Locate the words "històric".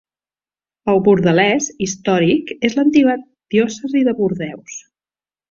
1.87-2.49